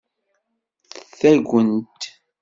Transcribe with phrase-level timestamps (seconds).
[1.19, 1.75] Taggent.